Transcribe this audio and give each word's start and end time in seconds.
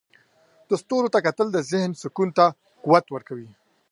د 0.67 0.71
ستورو 0.81 1.11
ته 1.13 1.19
کتل 1.25 1.47
د 1.53 1.57
ذهن 1.71 1.91
سکون 2.01 2.29
ته 2.37 2.45
قوت 2.83 3.05
ورکوي. 3.11 3.49